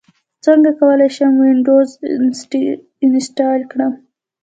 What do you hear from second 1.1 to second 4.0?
شم وینډوز انسټال کړم